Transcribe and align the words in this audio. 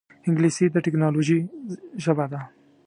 انګلیسي 0.27 0.65
د 0.71 0.75
ټکنالوجۍ 0.85 1.39
ژبه 2.03 2.25
ده 2.31 2.41